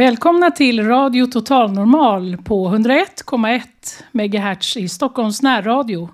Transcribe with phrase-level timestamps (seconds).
[0.00, 3.62] Välkomna till Radio Total Normal på 101,1
[4.12, 6.08] MHz i Stockholms närradio.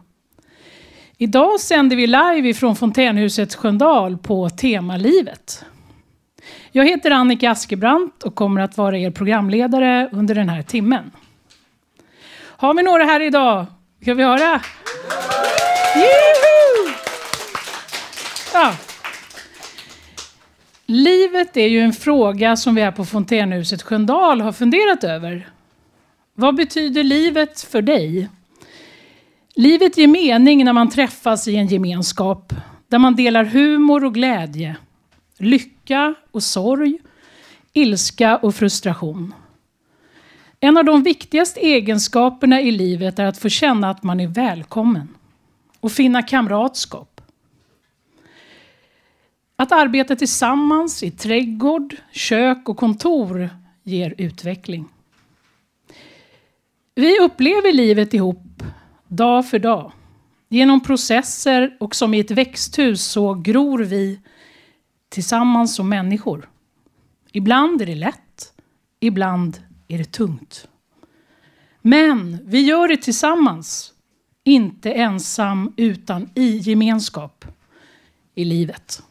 [1.19, 5.65] Idag sänder vi live ifrån Fontänhuset Sköndal på temalivet.
[6.73, 11.11] Jag heter Annika Askebrandt och kommer att vara er programledare under den här timmen.
[12.37, 13.67] Har vi några här idag?
[14.03, 14.61] Ska vi höra?
[15.95, 16.93] Juhu!
[18.53, 18.73] Ja,
[20.89, 25.49] Livet är ju en fråga som vi här på Fontänhuset Sköndal har funderat över.
[26.35, 28.29] Vad betyder livet för dig?
[29.55, 32.53] Livet ger mening när man träffas i en gemenskap
[32.89, 34.77] där man delar humor och glädje,
[35.39, 36.99] lycka och sorg,
[37.73, 39.35] ilska och frustration.
[40.61, 45.09] En av de viktigaste egenskaperna i livet är att få känna att man är välkommen
[45.81, 47.16] och finna kamratskap.
[49.59, 53.51] Att arbeta tillsammans i trädgård, kök och kontor
[53.83, 54.89] ger utveckling.
[56.95, 58.63] Vi upplever livet ihop,
[59.09, 59.93] dag för dag.
[60.49, 64.21] Genom processer och som i ett växthus så gror vi
[65.09, 66.49] tillsammans som människor.
[67.33, 68.53] Ibland är det lätt,
[69.01, 70.69] ibland är det tungt.
[71.83, 73.93] Men vi gör det tillsammans,
[74.45, 77.45] inte ensam utan i gemenskap
[78.35, 79.03] i livet.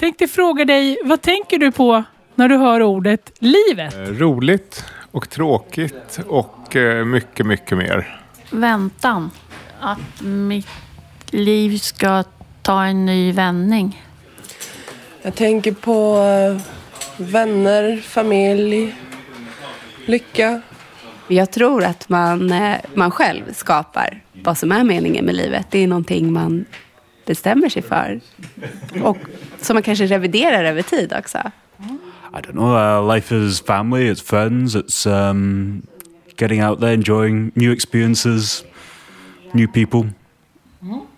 [0.00, 2.04] Tänkte fråga dig, vad tänker du på
[2.34, 3.94] när du hör ordet livet?
[3.94, 8.20] Eh, roligt och tråkigt och eh, mycket, mycket mer.
[8.50, 9.30] Väntan.
[9.80, 10.68] Att mitt
[11.30, 12.24] liv ska
[12.62, 14.02] ta en ny vändning.
[15.22, 16.62] Jag tänker på eh,
[17.16, 18.94] vänner, familj,
[20.06, 20.60] lycka.
[21.28, 22.54] Jag tror att man,
[22.94, 25.66] man själv skapar vad som är meningen med livet.
[25.70, 26.64] Det är någonting man
[27.26, 28.20] bestämmer sig för.
[29.02, 29.18] Och
[29.60, 31.38] som man kanske reviderar över tid också.
[32.32, 32.76] I don't know.
[32.76, 35.82] Uh, life is family, it's friends, it's um,
[36.36, 38.64] getting out there, enjoying new experiences,
[39.52, 40.10] new people.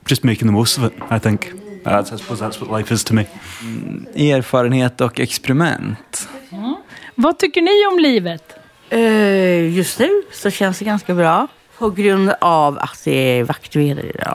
[0.06, 1.46] Just making the most of it, I think.
[1.86, 3.26] Uh, I suppose that's what life is to me.
[3.60, 6.28] Mm, erfarenhet och experiment.
[6.50, 6.76] Mm.
[7.14, 8.56] Vad tycker ni om livet?
[8.92, 11.48] Uh, just nu så känns det ganska bra.
[11.78, 14.34] På grund av att det är vackert väder idag.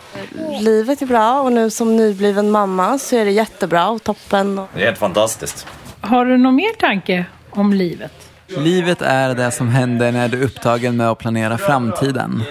[0.61, 4.55] Livet är bra och nu som nybliven mamma så är det jättebra och toppen.
[4.55, 5.67] Det är helt fantastiskt.
[6.01, 8.13] Har du någon mer tanke om livet?
[8.47, 12.43] Livet är det som händer när du är upptagen med att planera framtiden.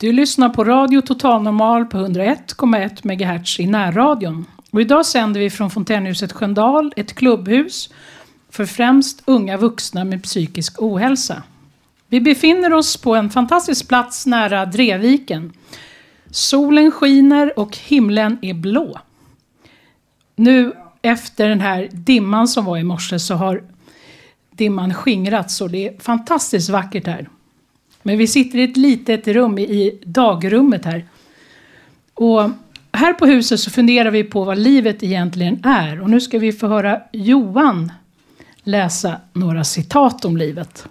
[0.00, 4.46] Du lyssnar på Radio Total Normal på 101,1 MHz i närradion.
[4.70, 7.90] Och idag sänder vi från Fontänhuset Sköndal, ett klubbhus
[8.50, 11.42] för främst unga vuxna med psykisk ohälsa.
[12.08, 15.52] Vi befinner oss på en fantastisk plats nära Dreviken.
[16.30, 19.00] Solen skiner och himlen är blå.
[20.36, 20.72] Nu
[21.02, 23.62] efter den här dimman som var i morse så har
[24.50, 27.28] dimman skingrats och det är fantastiskt vackert här.
[28.08, 31.04] Men vi sitter i ett litet rum i dagrummet här.
[32.14, 32.50] Och
[32.92, 36.00] här på huset så funderar vi på vad livet egentligen är.
[36.00, 37.92] Och nu ska vi få höra Johan
[38.62, 40.86] läsa några citat om livet.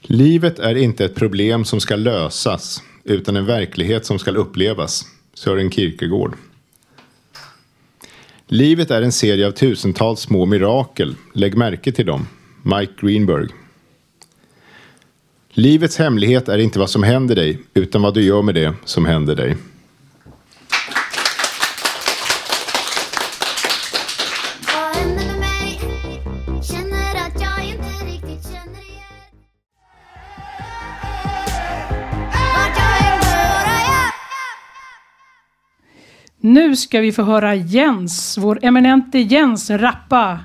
[0.00, 5.04] Livet är inte ett problem som ska lösas, utan en verklighet som ska upplevas.
[5.34, 6.34] Sören Kierkegaard.
[8.46, 11.16] Livet är en serie av tusentals små mirakel.
[11.34, 12.26] Lägg märke till dem.
[12.62, 13.48] Mike Greenberg.
[15.52, 19.04] Livets hemlighet är inte vad som händer dig, utan vad du gör med det som
[19.04, 19.56] händer dig.
[36.42, 40.38] Nu ska vi få höra Jens, vår eminente Jens rappa.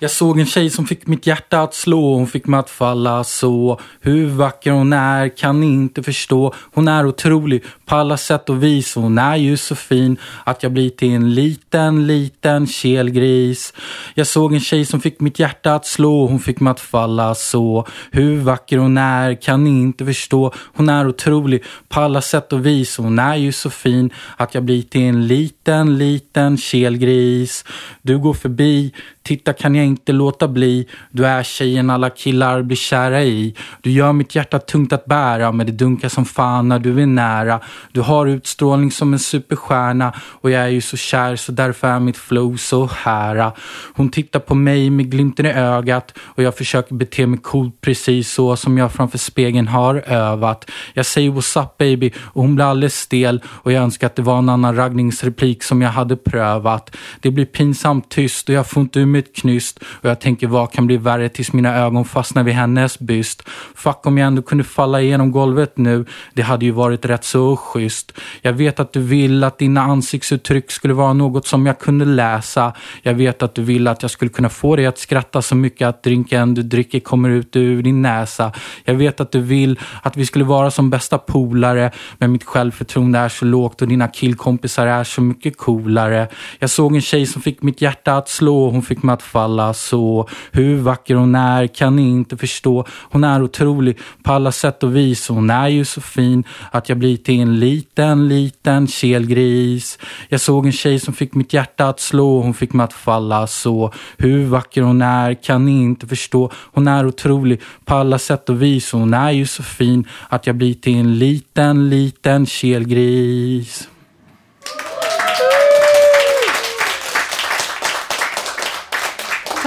[0.00, 3.24] Jag såg en tjej som fick mitt hjärta att slå, hon fick mig att falla
[3.24, 3.80] så.
[4.00, 6.54] Hur vacker hon är kan ni inte förstå.
[6.56, 8.94] Hon är otrolig på alla sätt och vis.
[8.94, 13.74] Hon är ju så fin att jag blir till en liten, liten kelgris.
[14.14, 17.34] Jag såg en tjej som fick mitt hjärta att slå, hon fick mig att falla
[17.34, 17.86] så.
[18.10, 20.52] Hur vacker hon är kan ni inte förstå.
[20.56, 22.96] Hon är otrolig på alla sätt och vis.
[22.96, 27.64] Hon är ju så fin att jag blir till en liten, liten kelgris.
[28.02, 28.92] Du går förbi
[29.28, 30.88] Titta kan jag inte låta bli.
[31.10, 33.54] Du är tjejen alla killar blir kära i.
[33.82, 37.06] Du gör mitt hjärta tungt att bära men det dunkar som fan när du är
[37.06, 37.60] nära.
[37.92, 42.00] Du har utstrålning som en superstjärna och jag är ju så kär så därför är
[42.00, 43.52] mitt flow så här.
[43.94, 48.32] Hon tittar på mig med glimten i ögat och jag försöker bete mig coolt precis
[48.32, 50.70] så som jag framför spegeln har övat.
[50.94, 54.22] Jag säger what's up baby och hon blir alldeles stel och jag önskar att det
[54.22, 56.96] var en annan raggningsreplik som jag hade prövat.
[57.20, 60.46] Det blir pinsamt tyst och jag får inte ur mig ett knyst och jag tänker
[60.46, 63.42] vad kan bli värre tills mina ögon fastnar vid hennes byst.
[63.74, 66.04] Fuck om jag ändå kunde falla igenom golvet nu.
[66.34, 68.12] Det hade ju varit rätt så schysst.
[68.42, 72.72] Jag vet att du vill att dina ansiktsuttryck skulle vara något som jag kunde läsa.
[73.02, 75.88] Jag vet att du vill att jag skulle kunna få dig att skratta så mycket
[75.88, 78.52] att drinken du dricker kommer ut ur din näsa.
[78.84, 83.18] Jag vet att du vill att vi skulle vara som bästa polare men mitt självförtroende
[83.18, 86.28] är så lågt och dina killkompisar är så mycket coolare.
[86.58, 88.70] Jag såg en tjej som fick mitt hjärta att slå.
[88.70, 90.28] Hon fick mig att falla så.
[90.52, 92.84] Hur vacker hon är kan ni inte förstå.
[92.90, 95.28] Hon är otrolig på alla sätt och vis.
[95.28, 99.98] Hon är ju så fin att jag blir till en liten, liten kelgris.
[100.28, 102.40] Jag såg en tjej som fick mitt hjärta att slå.
[102.40, 103.92] Hon fick mig att falla så.
[104.16, 106.50] Hur vacker hon är kan ni inte förstå.
[106.54, 108.92] Hon är otrolig på alla sätt och vis.
[108.92, 113.88] Hon är ju så fin att jag blir till en liten, liten kelgris.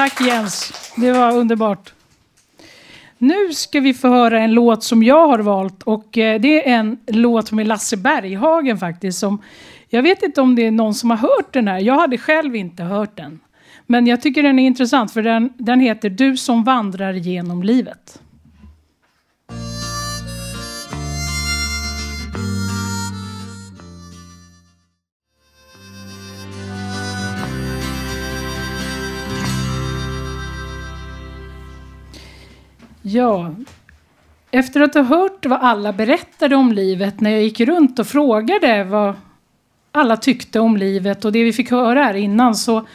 [0.01, 1.93] Tack Jens, det var underbart.
[3.17, 6.73] Nu ska vi få höra en låt som jag har valt och eh, det är
[6.73, 9.19] en låt med Lasse Berghagen faktiskt.
[9.19, 9.41] Som,
[9.89, 12.55] jag vet inte om det är någon som har hört den här, jag hade själv
[12.55, 13.39] inte hört den.
[13.87, 18.21] Men jag tycker den är intressant för den, den heter Du som vandrar genom livet.
[33.11, 33.55] Ja,
[34.51, 38.83] efter att ha hört vad alla berättade om livet när jag gick runt och frågade
[38.83, 39.15] vad
[39.91, 42.87] alla tyckte om livet och det vi fick höra här innan så,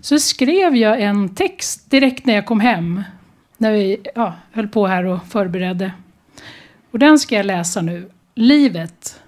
[0.00, 3.02] så skrev jag en text direkt när jag kom hem.
[3.56, 5.92] När vi ja, höll på här och förberedde.
[6.90, 8.10] Och den ska jag läsa nu.
[8.34, 9.20] Livet.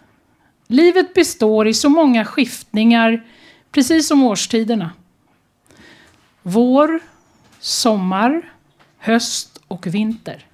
[0.66, 3.24] Livet består i så många skiftningar,
[3.72, 4.90] precis som årstiderna.
[6.42, 7.00] Vår,
[7.60, 8.52] sommar,
[8.98, 10.46] höst och vinter.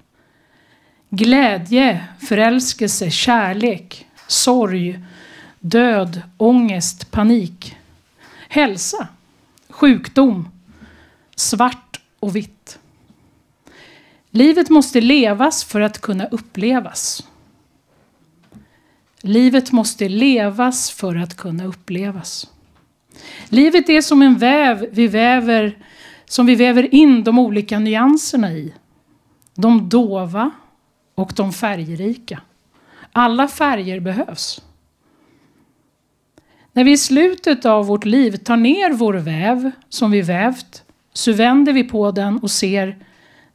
[1.09, 4.99] Glädje, förälskelse, kärlek, sorg,
[5.59, 7.75] död, ångest, panik.
[8.49, 9.07] Hälsa,
[9.69, 10.49] sjukdom,
[11.35, 12.79] svart och vitt.
[14.29, 17.27] Livet måste levas för att kunna upplevas.
[19.21, 22.47] Livet måste levas för att kunna upplevas.
[23.49, 25.77] Livet är som en väv vi väver,
[26.25, 28.73] som vi väver in de olika nyanserna i
[29.55, 30.51] de dova
[31.15, 32.41] och de färgrika.
[33.11, 34.61] Alla färger behövs.
[36.73, 40.83] När vi i slutet av vårt liv tar ner vår väv som vi vävt
[41.13, 42.97] så vänder vi på den och ser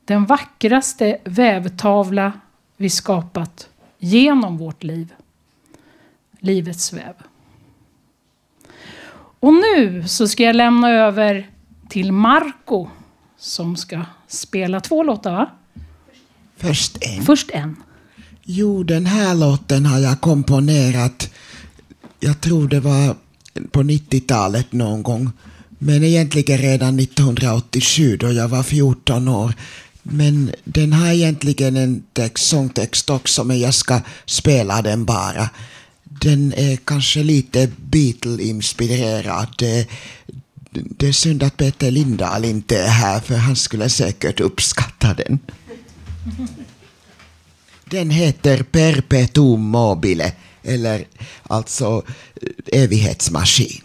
[0.05, 2.33] den vackraste vävtavla
[2.77, 5.15] vi skapat genom vårt liv.
[6.39, 7.15] Livets väv.
[9.41, 11.51] Och nu så ska jag lämna över
[11.89, 12.89] till Marco
[13.37, 15.51] som ska spela två låtar va?
[16.61, 17.23] Först en.
[17.23, 17.77] Först en.
[18.43, 21.31] Jo, den här låten har jag komponerat,
[22.21, 23.17] jag tror det var
[23.71, 25.31] på 90-talet någon gång.
[25.79, 29.55] Men egentligen redan 1987 då jag var 14 år.
[30.03, 35.49] Men den har egentligen en text, sångtext också, men jag ska spela den bara.
[36.05, 39.49] Den är kanske lite Beatle-inspirerad.
[39.59, 39.89] Det,
[40.71, 45.39] det är synd att Peter Lindahl inte är här, för han skulle säkert uppskatta den.
[47.85, 51.07] Den heter Perpetuum mobile, eller
[51.43, 52.03] alltså
[52.43, 53.83] eh, evighetsmaskin.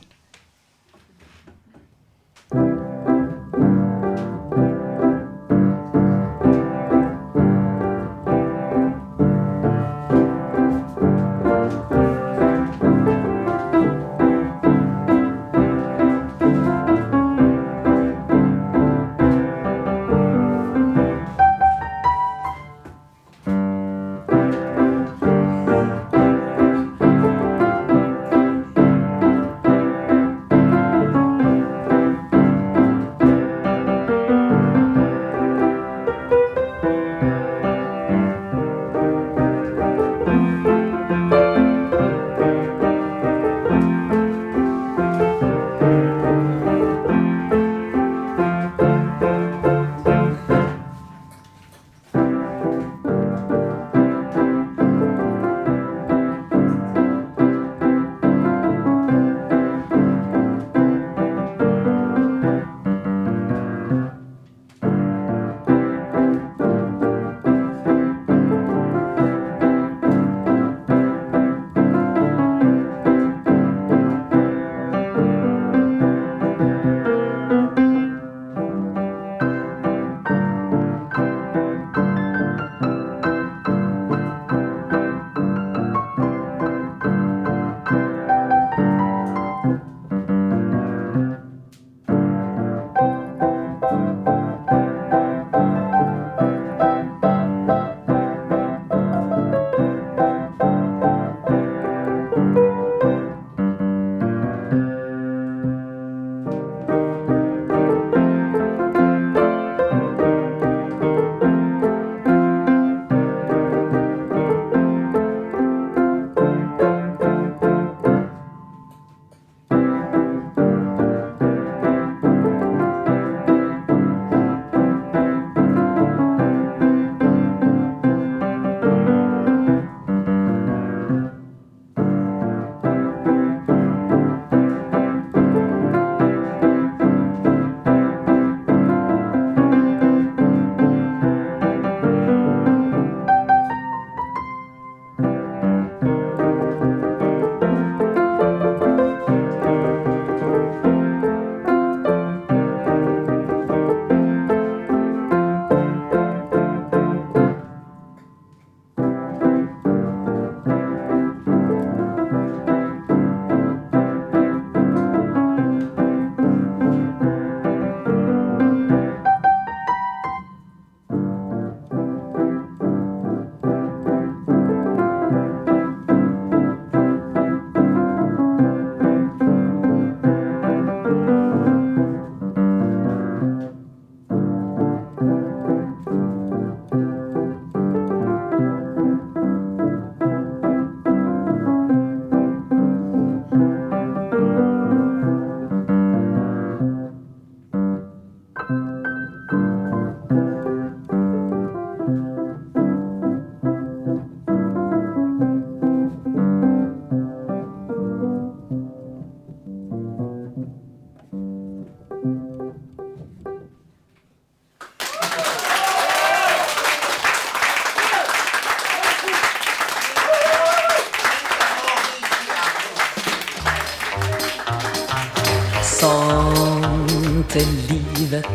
[227.56, 228.46] Är livet,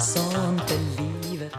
[0.00, 1.52] sånt är livet.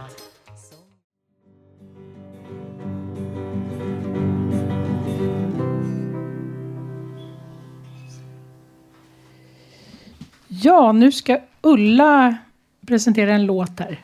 [10.48, 12.38] Ja, nu ska Ulla
[12.88, 14.00] presentera en låt här.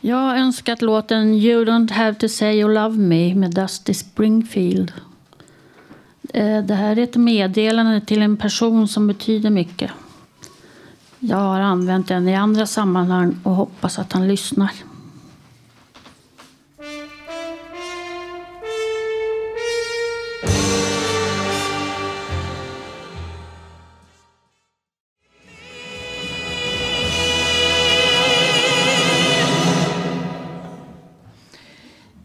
[0.00, 4.92] Jag har önskat låten You don't have to say you love me med Dusty Springfield.
[6.34, 9.90] Eh, Det här är ett meddelande till en person som betyder mycket.
[11.22, 14.70] Jag har använt den i andra sammanhang och hoppas att han lyssnar.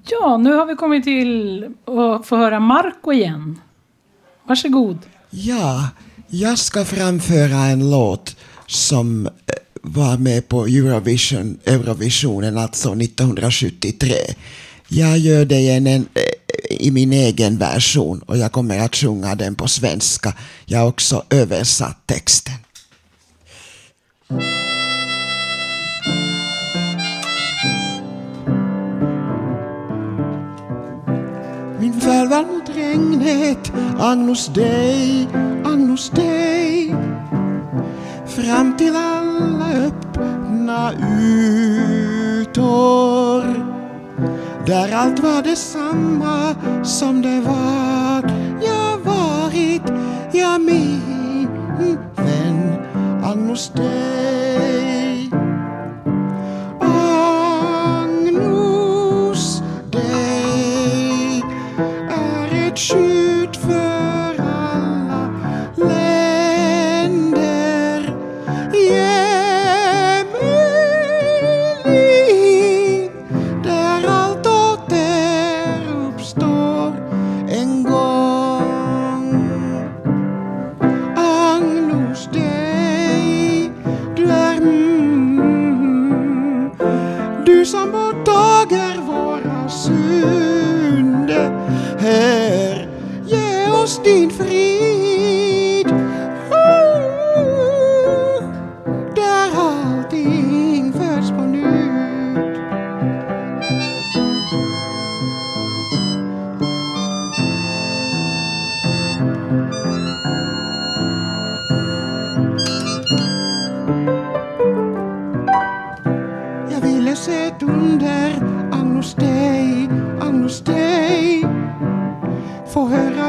[0.09, 3.59] Ja, nu har vi kommit till att få höra Marco igen.
[4.43, 4.97] Varsågod.
[5.29, 5.89] Ja,
[6.27, 8.37] jag ska framföra en låt
[8.67, 9.31] som eh,
[9.81, 14.15] var med på Eurovision, Eurovisionen, alltså 1973.
[14.87, 16.01] Jag gör det i, en, eh,
[16.69, 20.33] i min egen version och jag kommer att sjunga den på svenska.
[20.65, 22.53] Jag har också översatt texten.
[31.79, 35.27] Min färd mot regnet, Agnus Dei,
[35.65, 36.93] Agnus Dei.
[38.35, 42.65] Fram till alla öppna ytor.
[44.65, 47.85] Där allt var detsamma som det var
[48.61, 49.81] jag varit,
[50.31, 51.47] jag min
[52.15, 52.73] vän
[53.23, 55.31] annos dig.
[58.15, 61.43] Agnos dig
[62.09, 63.84] är ett skydd för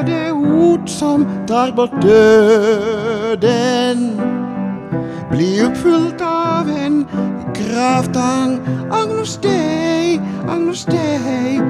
[0.07, 3.41] det ord som tar bort döden.
[5.31, 7.07] Bli uppfyllt av en
[7.55, 8.61] kraftang.
[8.91, 11.61] Agnus Dei, Agnus Dei,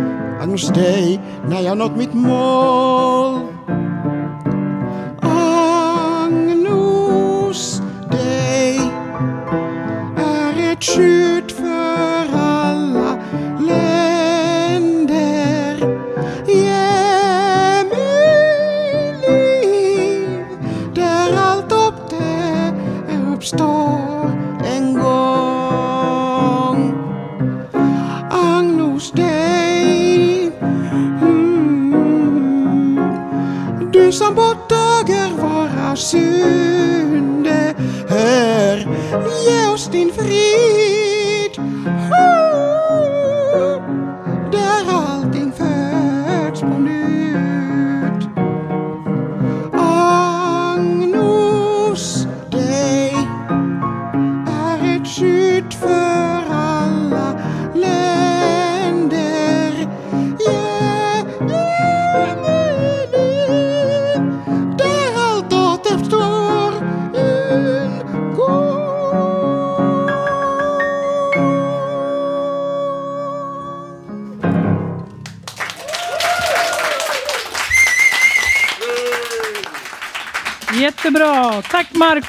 [0.43, 3.56] Agnus Dei, när jag nått mitt mål.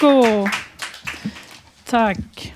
[0.02, 0.48] Marco.
[1.86, 2.54] Tack.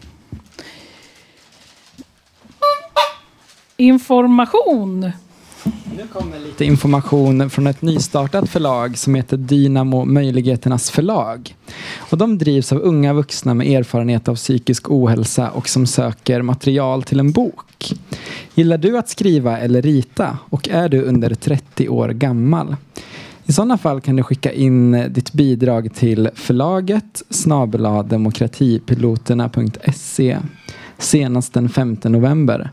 [3.77, 5.11] Information.
[5.97, 11.55] Nu kommer lite information från ett nystartat förlag som heter Dynamo Möjligheternas förlag.
[11.97, 17.03] Och de drivs av unga vuxna med erfarenhet av psykisk ohälsa och som söker material
[17.03, 17.93] till en bok.
[18.55, 22.75] Gillar du att skriva eller rita och är du under 30 år gammal?
[23.45, 30.37] I sådana fall kan du skicka in eh, ditt bidrag till förlaget snabela demokratipiloterna.se
[30.97, 32.69] senast den 5 november.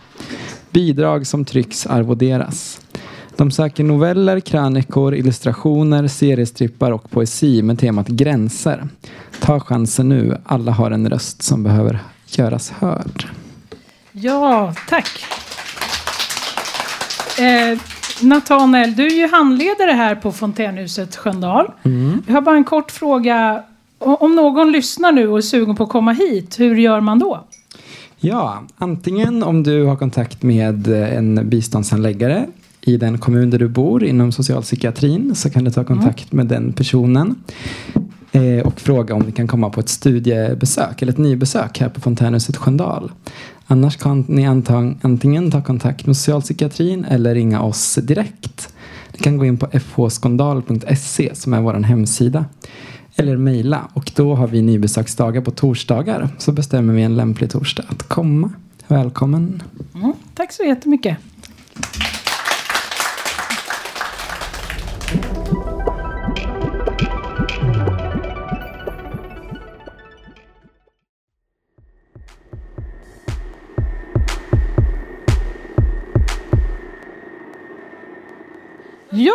[0.71, 2.81] Bidrag som trycks arvoderas.
[3.37, 8.89] De söker noveller, krönikor, illustrationer, seriestrippar och poesi med temat gränser.
[9.41, 10.37] Ta chansen nu.
[10.45, 13.27] Alla har en röst som behöver göras hörd.
[14.13, 15.25] Ja, tack.
[17.39, 17.79] Eh,
[18.23, 21.71] Nathanael, du är ju handledare här på Fontänhuset Sköndal.
[21.83, 22.23] Mm.
[22.27, 23.63] Jag har bara en kort fråga.
[23.99, 27.45] Om någon lyssnar nu och är sugen på att komma hit, hur gör man då?
[28.17, 32.47] Ja, antingen om du har kontakt med en biståndshandläggare
[32.81, 36.73] i den kommun där du bor inom socialpsykiatrin så kan du ta kontakt med den
[36.73, 37.35] personen
[38.33, 42.01] eh, och fråga om ni kan komma på ett studiebesök eller ett nybesök här på
[42.01, 43.11] Fontänhuset Sköndal.
[43.71, 44.47] Annars kan ni
[45.03, 48.75] antingen ta kontakt med socialpsykiatrin eller ringa oss direkt.
[49.13, 52.45] Ni kan gå in på fhskandal.se som är vår hemsida
[53.17, 57.85] eller mejla och då har vi nybesöksdagar på torsdagar så bestämmer vi en lämplig torsdag
[57.89, 58.51] att komma.
[58.87, 59.63] Välkommen!
[59.95, 61.17] Mm, tack så jättemycket.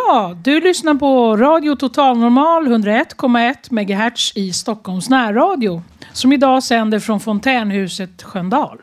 [0.06, 7.00] Ja, du lyssnar på Radio Total Normal 101,1 MHz i Stockholms närradio som idag sänder
[7.00, 8.78] från Fontänhuset Sköndal.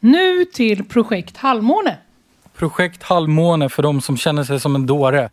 [0.00, 1.96] Nu till projekt Halvmåne.
[2.56, 5.30] Projekt Halvmåne för de som känner sig som en dåre.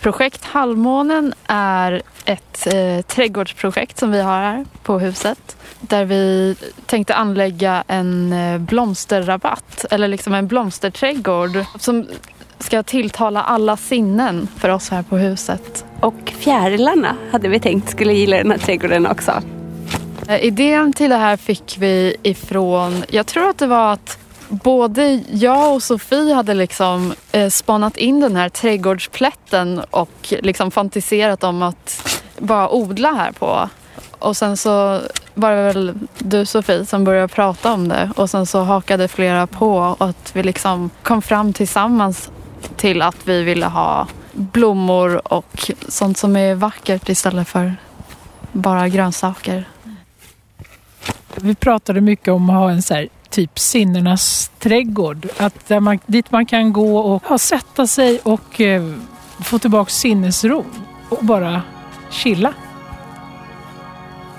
[0.00, 5.56] Projekt Halvmånen är ett eh, trädgårdsprojekt som vi har här på huset.
[5.80, 12.06] Där vi tänkte anlägga en eh, blomsterrabatt, eller liksom en blomsterträdgård som
[12.64, 15.84] ska tilltala alla sinnen för oss här på huset.
[16.00, 19.42] Och fjärilarna hade vi tänkt skulle gilla den här trädgården också.
[20.28, 25.22] Eh, Idén till det här fick vi ifrån, jag tror att det var att både
[25.30, 31.62] jag och Sofie hade liksom eh, spanat in den här trädgårdsplätten och liksom fantiserat om
[31.62, 33.68] att bara odla här på.
[34.18, 35.00] Och sen så
[35.34, 39.46] var det väl du Sofie som började prata om det och sen så hakade flera
[39.46, 42.30] på och att vi liksom kom fram tillsammans
[42.76, 47.76] till att vi ville ha blommor och sånt som är vackert istället för
[48.52, 49.68] bara grönsaker.
[51.34, 55.28] Vi pratade mycket om att ha en så här, typ sinnenas trädgård.
[55.38, 58.94] Att där man, dit man kan gå och ja, sätta sig och eh,
[59.40, 60.64] få tillbaka sinnesro
[61.08, 61.62] och bara
[62.10, 62.52] chilla.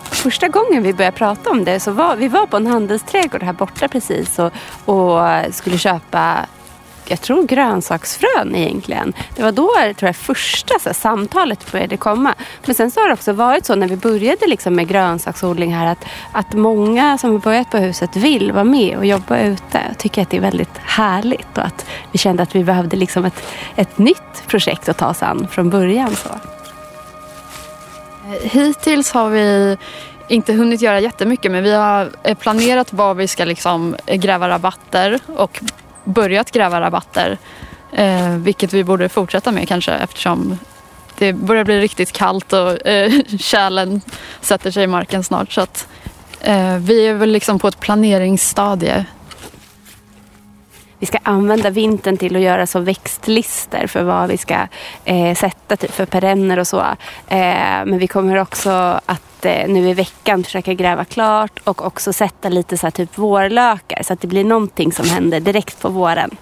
[0.04, 3.54] Första gången vi började prata om det så var vi var på en handelsträdgård här
[3.54, 4.52] borta precis och,
[4.86, 6.46] och skulle köpa
[7.10, 9.14] jag tror grönsaksfrön egentligen.
[9.36, 12.36] Det var då tror jag, första så här, samtalet började komma.
[12.66, 15.92] Men sen så har det också varit så när vi började liksom med grönsaksodling här
[15.92, 19.82] att, att många som har börjat på huset vill vara med och jobba ute.
[19.88, 23.26] Jag tycker att det är väldigt härligt och att vi kände att vi behövde liksom
[23.26, 23.44] ett,
[23.76, 26.16] ett nytt projekt att ta oss an från början.
[26.16, 26.30] Så.
[26.30, 29.78] Eh, hittills har vi
[30.28, 34.50] inte hunnit göra jättemycket men vi har eh, planerat var vi ska liksom eh, gräva
[34.50, 35.62] rabatter och
[36.06, 37.38] börjat gräva rabatter.
[37.92, 40.58] Eh, vilket vi borde fortsätta med kanske eftersom
[41.18, 44.02] det börjar bli riktigt kallt och eh, kärlen
[44.42, 45.52] sätter sig i marken snart.
[45.52, 45.88] Så att,
[46.42, 49.06] eh, vi är väl liksom på ett planeringsstadie.
[51.00, 54.68] Vi ska använda vintern till att göra så växtlister för vad vi ska
[55.06, 56.80] eh, sätta typ för perenner och så.
[57.28, 58.70] Eh, men vi kommer också
[59.06, 63.18] att eh, nu i veckan försöka gräva klart och också sätta lite så här, typ
[63.18, 66.38] vårlökar så att det blir någonting som händer direkt på våren.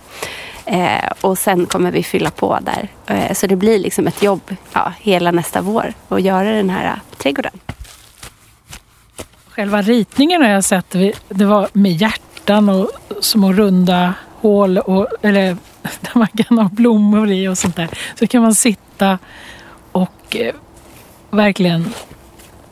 [0.65, 2.87] Eh, och sen kommer vi fylla på där.
[3.05, 6.85] Eh, så det blir liksom ett jobb ja, hela nästa vår att göra den här
[6.85, 7.59] eh, trädgården.
[9.49, 10.95] Själva ritningen har jag sett,
[11.29, 17.31] det var med hjärtan och små runda hål och, eller, där man kan ha blommor
[17.31, 17.89] i och sånt där.
[18.19, 19.19] Så kan man sitta
[19.91, 20.55] och eh,
[21.29, 21.93] verkligen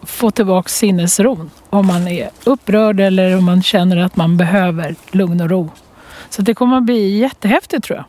[0.04, 5.42] få tillbaka sinnesron om man är upprörd eller om man känner att man behöver lugn
[5.42, 5.70] och ro.
[6.30, 8.06] Så det kommer att bli jättehäftigt tror jag.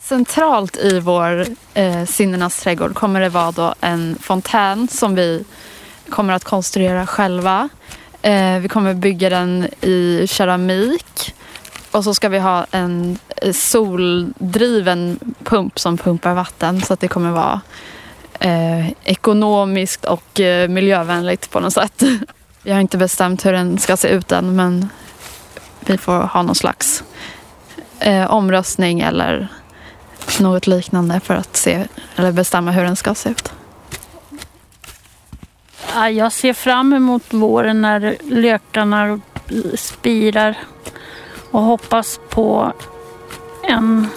[0.00, 5.44] Centralt i vår eh, sinnenas trädgård kommer det vara då en fontän som vi
[6.08, 7.68] kommer att konstruera själva.
[8.26, 11.34] Eh, vi kommer bygga den i keramik
[11.90, 17.08] och så ska vi ha en eh, soldriven pump som pumpar vatten så att det
[17.08, 17.60] kommer vara
[18.40, 22.02] eh, ekonomiskt och eh, miljövänligt på något sätt.
[22.62, 24.88] Vi har inte bestämt hur den ska se ut än men
[25.80, 27.04] vi får ha någon slags
[28.00, 29.48] eh, omröstning eller
[30.40, 31.86] något liknande för att se
[32.16, 33.52] eller bestämma hur den ska se ut.
[35.94, 39.20] Ja, Jag ser fram emot våren när lökarna
[39.74, 40.56] spirar
[41.50, 42.72] och hoppas på
[43.62, 44.08] en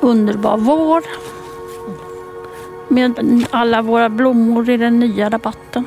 [0.00, 1.02] underbar vår
[2.88, 5.86] med alla våra blommor i den nya rabatten.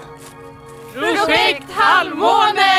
[0.94, 2.71] Projekt Halvmåne!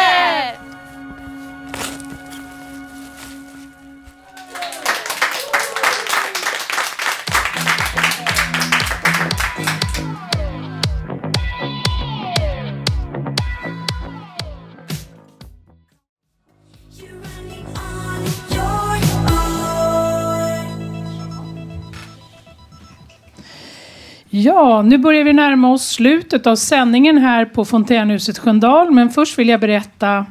[24.45, 28.91] Ja, nu börjar vi närma oss slutet av sändningen här på Fontänhuset Sköndal.
[28.91, 30.27] Men först vill jag berätta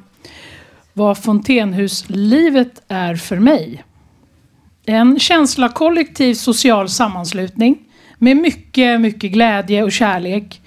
[0.93, 3.83] vad Fontänhuslivet är för mig.
[4.85, 7.77] En känsla-kollektiv social sammanslutning
[8.17, 10.61] med mycket, mycket glädje och kärlek.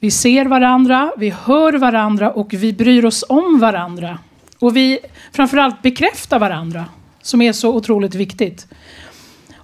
[0.00, 4.18] Vi ser varandra, vi hör varandra och vi bryr oss om varandra.
[4.58, 4.98] Och vi
[5.32, 6.84] framförallt bekräftar varandra,
[7.22, 8.66] som är så otroligt viktigt.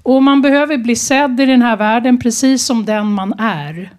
[0.09, 3.91] Och man behöver bli sedd i den här världen precis som den man är.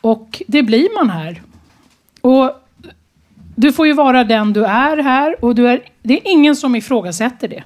[0.00, 1.42] Och det blir man här.
[2.20, 2.52] Och
[3.54, 6.76] du får ju vara den du är här och du är, det är ingen som
[6.76, 7.64] ifrågasätter det.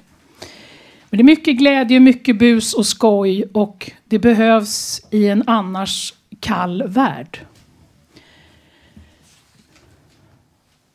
[1.09, 6.13] Men det är mycket glädje, mycket bus och skoj och det behövs i en annars
[6.39, 7.39] kall värld.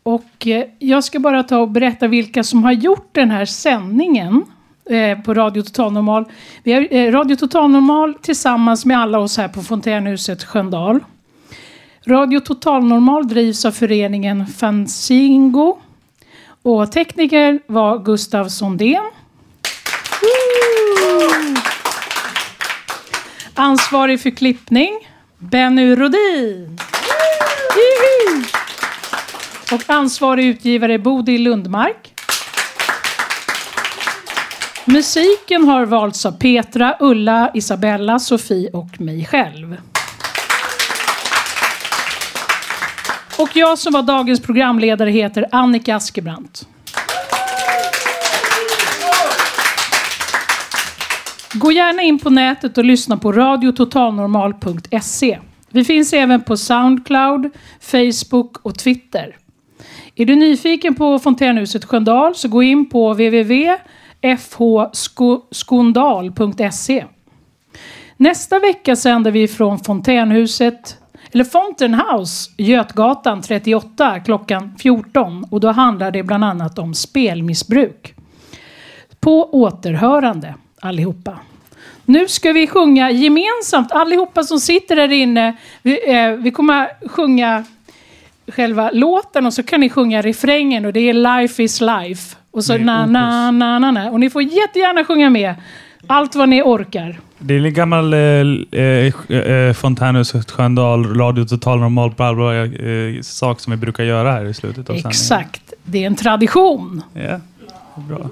[0.03, 4.45] Och eh, jag ska bara ta och berätta vilka som har gjort den här sändningen
[4.89, 6.25] eh, på Radio Total Normal.
[6.63, 11.01] Vi har eh, Radio Total Normal tillsammans med alla oss här på Fontänhuset Sköndal.
[12.07, 15.79] Radio Total Normal drivs av föreningen Fanzingo.
[16.63, 19.11] Och tekniker var Gustav Sondén.
[23.55, 26.79] Ansvarig för klippning, Benny Rodin.
[29.73, 32.18] Och ansvarig utgivare Bodil Lundmark.
[34.93, 39.77] Musiken har valts av Petra, Ulla, Isabella, Sofie och mig själv.
[43.39, 46.69] Och jag som var dagens programledare heter Annika Askebrandt.
[51.53, 55.39] Gå gärna in på nätet och lyssna på radiototalnormal.se.
[55.71, 59.37] Vi finns även på Soundcloud, Facebook och Twitter.
[60.15, 63.77] Är du nyfiken på Fontänhuset Sköndal så gå in på www
[64.23, 67.05] fhskondal.se.
[68.17, 70.99] Nästa vecka sänder vi från Fontänhuset,
[71.33, 78.15] eller Fountain House, Götgatan 38 klockan 14 och då handlar det bland annat om spelmissbruk.
[79.21, 81.39] På återhörande allihopa.
[82.05, 85.57] Nu ska vi sjunga gemensamt, allihopa som sitter där inne.
[85.83, 87.65] Vi, eh, vi kommer sjunga
[88.47, 92.37] själva låten och så kan ni sjunga refrängen och det är Life is life.
[92.51, 94.11] Och så na na na na na.
[94.11, 95.55] Och ni får jättegärna sjunga med.
[96.07, 97.21] Allt vad ni orkar.
[97.39, 98.21] Det är en gammal eh,
[98.71, 102.55] eh, eh, Fontänhuset Sköndal Radio Total Normal på allvar
[102.87, 105.09] eh, sak som vi brukar göra här i slutet av sändningen.
[105.09, 105.73] Exakt.
[105.85, 107.03] Det är en tradition.
[107.15, 107.41] Ja,
[108.09, 108.31] bra.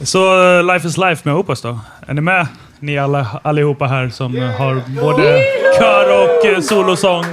[0.00, 1.80] Så eh, Life is Life med Opus då.
[2.06, 2.46] Är ni med?
[2.80, 5.42] Ni alla, allihopa här som eh, har både
[5.78, 7.24] kör och eh, solosång.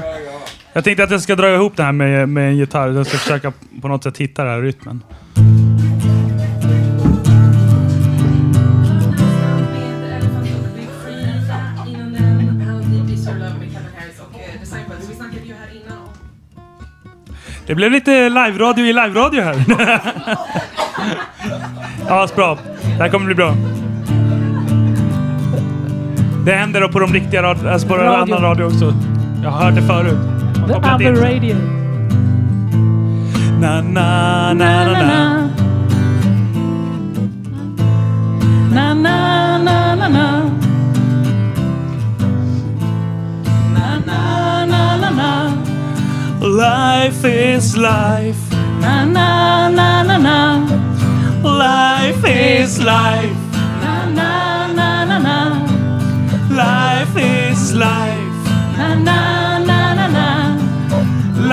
[0.74, 2.88] Jag tänkte att jag ska dra ihop det här med, med en gitarr.
[2.90, 5.02] Jag ska försöka på något sätt hitta den här rytmen.
[17.68, 19.56] Det blev lite live-radio i live-radio här.
[22.08, 22.58] ja, bra.
[22.98, 23.56] Det här kommer bli bra.
[26.46, 28.36] Det händer då på de riktiga radio, alltså på Radio.
[28.36, 28.94] annan radio också.
[29.44, 30.18] Jag det förut.
[30.68, 31.16] The other in.
[31.16, 31.56] radio.
[33.60, 35.50] Na, na, na, na, na.
[38.74, 39.35] Na na na
[47.06, 48.42] Life is life.
[48.82, 50.66] Na na na na na.
[51.44, 53.38] Life is life.
[53.84, 55.38] Na na na na na.
[56.50, 58.42] Life is life.
[58.80, 59.20] Na na
[59.70, 60.58] na na na.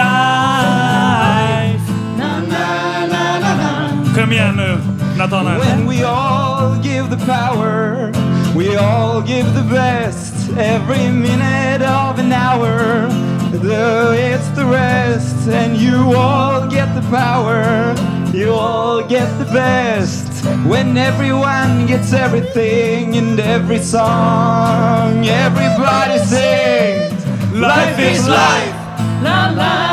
[0.00, 1.86] Life.
[2.16, 2.64] Na na
[3.12, 3.70] na na na.
[4.16, 4.80] Kom igen nu,
[5.20, 5.60] Nathanael.
[5.60, 8.10] When we all give the power,
[8.56, 10.32] we all give the best.
[10.56, 13.06] Every minute of an hour,
[13.52, 15.31] though it's the rest.
[15.48, 17.94] And you all get the power,
[18.32, 20.32] you all get the best.
[20.66, 27.26] when everyone gets everything and every song everybody sings.
[27.52, 28.74] Life is life.
[29.22, 29.91] La la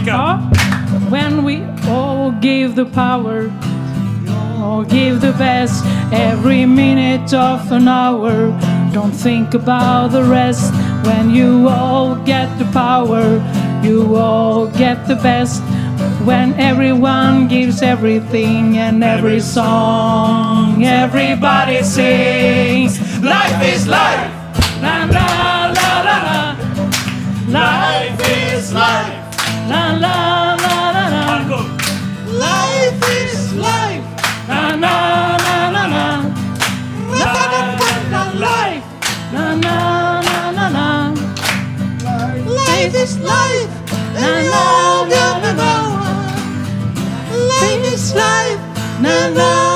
[0.00, 3.52] When we all give the power,
[4.58, 8.50] all give the best every minute of an hour.
[8.94, 10.72] Don't think about the rest.
[11.04, 13.42] When you all get the power,
[13.84, 15.62] you all get the best.
[16.24, 22.98] When everyone gives everything and every song, everybody sings.
[23.20, 24.30] Life is life.
[24.80, 26.56] La la la la la.
[27.48, 27.89] Life is life
[29.70, 30.14] la la
[30.64, 31.04] la la
[31.50, 31.60] la.
[32.44, 34.04] Life is life.
[34.48, 34.94] Na na
[35.44, 36.04] na na na.
[37.22, 38.40] Life is.
[38.40, 38.84] Life.
[39.32, 39.76] Na na
[40.26, 40.86] na na na.
[42.58, 43.72] Life is life.
[44.14, 44.64] Na na
[45.12, 45.72] na na na.
[47.52, 48.60] Life is life.
[49.04, 49.69] Na na.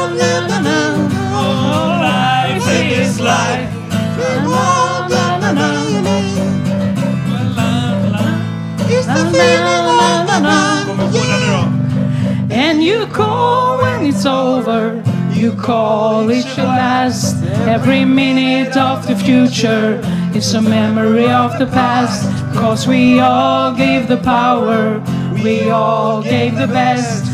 [14.14, 15.02] It's over.
[15.32, 17.42] You call it should last.
[17.66, 20.00] Every minute of the future
[20.34, 22.22] is a memory of the past.
[22.54, 25.02] Cause we all gave the power.
[25.42, 27.24] We all gave the best.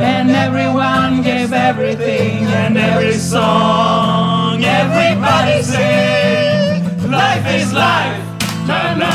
[0.00, 2.46] And everyone gave everything.
[2.62, 7.10] And every song, everybody sing.
[7.10, 8.18] Life is life.
[8.66, 9.14] La la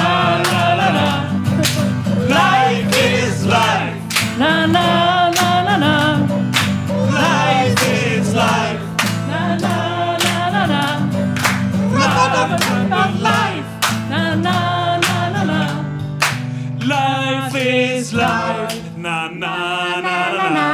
[0.52, 1.10] la la la.
[2.40, 3.96] Life is life.
[4.40, 5.09] Na na
[18.20, 18.98] life.
[18.98, 19.54] Na na
[20.06, 20.68] na na na.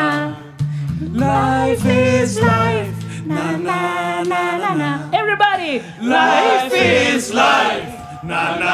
[1.26, 2.96] Life is life.
[3.26, 3.80] Na na
[4.32, 4.90] na na na.
[5.14, 5.82] Everybody.
[6.02, 7.90] Life is life.
[8.24, 8.74] Na na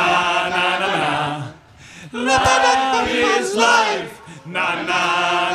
[0.55, 1.13] na na na.
[2.13, 4.11] Life is life.
[4.45, 5.01] Na na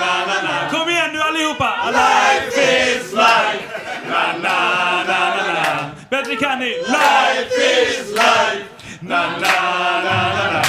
[0.03, 0.55] na na na.
[0.73, 1.71] Kom igen nu allihopa.
[1.93, 3.65] Life is life.
[4.11, 4.57] Na na
[5.09, 5.67] na na na.
[6.11, 6.71] Bättre kan ni.
[6.89, 8.65] Life is life.
[9.03, 9.55] Na na
[10.07, 10.66] na na na.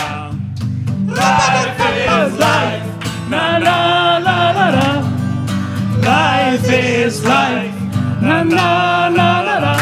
[7.28, 7.76] Life.
[8.22, 9.76] Na na na na na.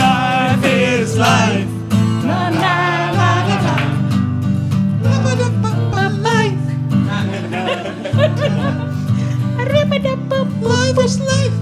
[0.00, 1.68] Life is life.
[2.24, 2.74] Na na
[3.18, 3.74] na na na.
[10.62, 11.52] Life is life.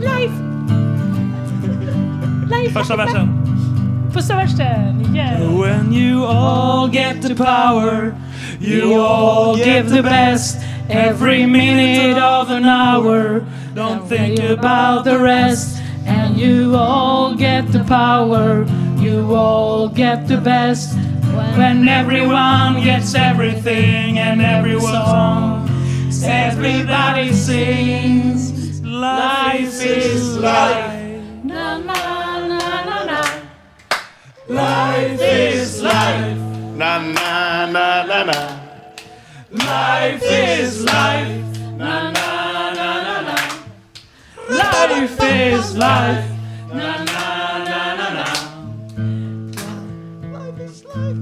[0.00, 0.36] Life.
[2.50, 2.72] Life.
[2.72, 3.28] Första versen.
[4.12, 5.14] Första versen.
[5.14, 5.40] Yeah.
[5.60, 8.14] When you all get the power,
[8.60, 10.58] You all give the best
[10.88, 13.42] every minute of an hour.
[13.74, 15.82] Don't think about the rest.
[16.06, 18.64] And you all get the power.
[18.98, 20.96] You all get the best.
[21.58, 25.68] When everyone gets everything and every song,
[26.24, 28.80] everybody sings.
[28.82, 30.92] Life is life.
[31.42, 33.20] Na na na na na.
[34.48, 36.38] Life is life.
[36.78, 38.60] Na na na na na.
[39.50, 41.42] Life is life.
[41.76, 42.23] Na na.
[44.84, 46.28] Life is life.
[46.68, 48.26] Na na na na na.
[50.28, 51.20] Life is life.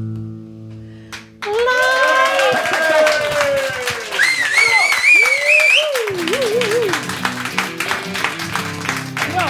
[9.35, 9.49] Ja,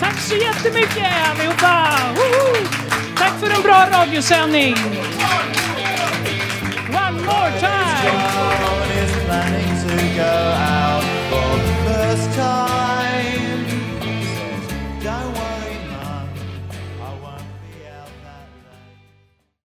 [0.00, 1.88] tack så jättemycket allihopa!
[2.16, 2.56] Woho!
[3.18, 4.76] Tack för en bra radiosändning!
[6.92, 7.74] One more time!